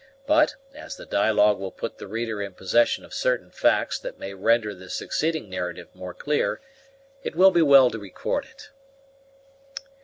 [0.25, 4.33] But, as the dialogue will put the reader in possession of certain facts that may
[4.33, 6.59] render the succeeding narrative more clear,
[7.21, 8.71] it will be well to record it.